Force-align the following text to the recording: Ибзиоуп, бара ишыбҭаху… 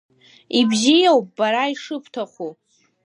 Ибзиоуп, 0.59 1.27
бара 1.37 1.63
ишыбҭаху… 1.73 2.51